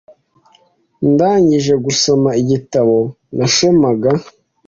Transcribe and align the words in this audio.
Ndangije 1.11 1.73
gusoma 1.85 2.29
igitabo 2.41 2.97
nasomaga. 3.37 4.11